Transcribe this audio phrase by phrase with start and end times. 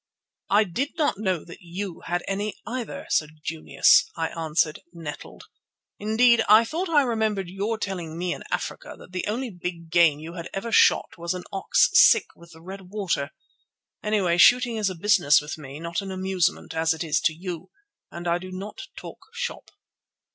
[0.49, 5.43] "I did not know that you had any, either, Sir Junius," I answered, nettled.
[5.99, 10.17] "Indeed, I thought I remembered your telling me in Africa that the only big game
[10.19, 13.29] you had ever shot was an ox sick with the red water.
[14.01, 17.69] Anyway, shooting is a business with me, not an amusement, as it is to you,
[18.09, 19.69] and I do not talk shop."